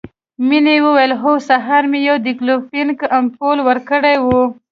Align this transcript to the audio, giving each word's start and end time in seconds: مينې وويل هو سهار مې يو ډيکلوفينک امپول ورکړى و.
مينې 0.47 0.75
وويل 0.85 1.11
هو 1.21 1.33
سهار 1.49 1.83
مې 1.91 1.99
يو 2.07 2.15
ډيکلوفينک 2.25 2.99
امپول 3.19 3.57
ورکړى 3.67 4.15
و. 4.25 4.27